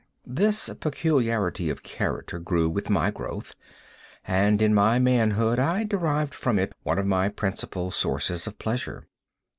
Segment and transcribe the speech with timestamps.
[0.25, 3.53] This peculiarity of character grew with my growth,
[4.25, 9.05] and in my manhood, I derived from it one of my principal sources of pleasure.